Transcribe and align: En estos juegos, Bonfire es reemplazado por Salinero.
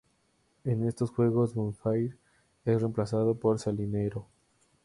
En 0.63 0.83
estos 0.87 1.11
juegos, 1.11 1.53
Bonfire 1.53 2.15
es 2.65 2.81
reemplazado 2.81 3.35
por 3.35 3.59
Salinero. 3.59 4.25